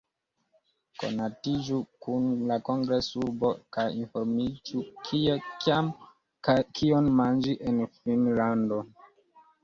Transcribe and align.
Konatiĝu 1.01 1.75
kun 2.05 2.23
la 2.51 2.55
kongres-urbo, 2.69 3.51
kaj 3.77 3.83
informiĝu 3.97 4.81
kie, 5.09 5.35
kiam, 5.65 5.91
kaj 6.49 6.55
kion 6.79 7.11
manĝi 7.21 7.55
en 7.73 7.77
Finnlando. 7.99 8.81